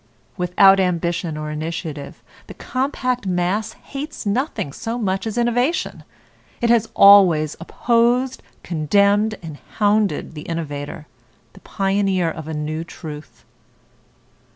[0.35, 6.03] Without ambition or initiative, the compact mass hates nothing so much as innovation.
[6.59, 11.05] It has always opposed, condemned, and hounded the innovator,
[11.53, 13.45] the pioneer of a new truth.